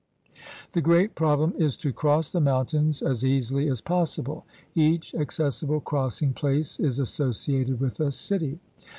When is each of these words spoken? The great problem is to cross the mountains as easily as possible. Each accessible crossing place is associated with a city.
The 0.71 0.81
great 0.81 1.13
problem 1.13 1.53
is 1.59 1.77
to 1.77 1.93
cross 1.93 2.31
the 2.31 2.41
mountains 2.41 3.03
as 3.03 3.23
easily 3.23 3.67
as 3.69 3.81
possible. 3.81 4.47
Each 4.73 5.13
accessible 5.13 5.79
crossing 5.79 6.33
place 6.33 6.79
is 6.79 6.97
associated 6.97 7.79
with 7.79 7.99
a 7.99 8.11
city. 8.11 8.57